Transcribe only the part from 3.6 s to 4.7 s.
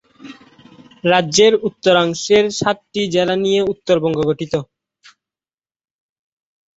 উত্তরবঙ্গ গঠিত।